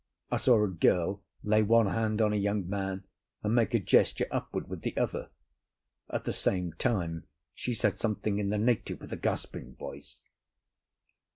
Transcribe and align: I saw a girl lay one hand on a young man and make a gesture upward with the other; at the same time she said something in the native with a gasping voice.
I 0.31 0.37
saw 0.37 0.63
a 0.63 0.67
girl 0.67 1.21
lay 1.43 1.61
one 1.61 1.85
hand 1.85 2.23
on 2.23 2.33
a 2.33 2.35
young 2.35 2.67
man 2.67 3.03
and 3.43 3.53
make 3.53 3.75
a 3.75 3.79
gesture 3.79 4.25
upward 4.31 4.67
with 4.67 4.81
the 4.81 4.97
other; 4.97 5.29
at 6.09 6.23
the 6.23 6.33
same 6.33 6.73
time 6.73 7.27
she 7.53 7.75
said 7.75 7.99
something 7.99 8.39
in 8.39 8.49
the 8.49 8.57
native 8.57 8.99
with 8.99 9.13
a 9.13 9.17
gasping 9.17 9.75
voice. 9.75 10.23